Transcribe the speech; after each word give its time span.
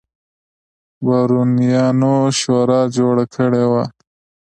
بارونیانو 1.05 2.15
شورا 2.39 2.81
جوړه 2.95 3.25
کړې 3.35 3.63
وه. 3.71 3.83